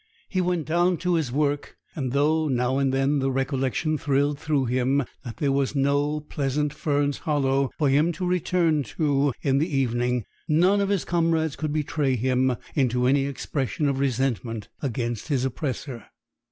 [0.29, 4.65] He went down to his work; and, though now and then the recollection thrilled through
[4.65, 9.69] him that there was no pleasant Fern's Hollow for him to return to in the
[9.69, 15.45] evening, none of his comrades could betray him into any expression of resentment against his
[15.45, 16.07] oppressor.